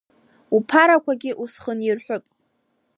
[0.55, 2.25] Уԥарақәагьы узхынирҳәып.